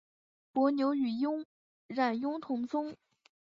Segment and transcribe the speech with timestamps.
[0.51, 1.11] 伯牛与
[1.87, 2.97] 冉雍同宗。